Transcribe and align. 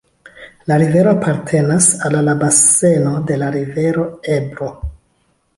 La 0.71 0.77
rivero 0.83 1.11
apartenas 1.11 1.89
al 2.09 2.17
la 2.29 2.35
baseno 2.45 3.13
de 3.29 3.41
la 3.43 3.53
rivero 3.59 4.11
Ebro. 4.41 4.73